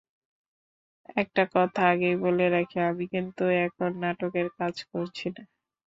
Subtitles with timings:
[1.15, 5.43] একটা কথা আগেই বলে রাখি, আমি কিন্তু এখন নাটকের কাজ করছি না।